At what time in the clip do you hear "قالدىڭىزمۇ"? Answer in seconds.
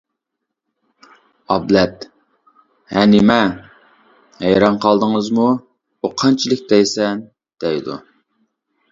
4.85-5.45